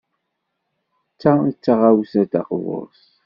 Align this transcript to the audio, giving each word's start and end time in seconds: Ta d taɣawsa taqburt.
Ta 1.19 1.33
d 1.47 1.55
taɣawsa 1.63 2.23
taqburt. 2.31 3.01